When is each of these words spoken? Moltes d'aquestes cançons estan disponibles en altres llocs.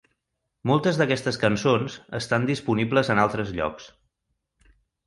Moltes 0.71 0.97
d'aquestes 1.01 1.37
cançons 1.45 1.99
estan 2.23 2.49
disponibles 2.53 3.13
en 3.17 3.25
altres 3.27 3.57
llocs. 3.61 3.93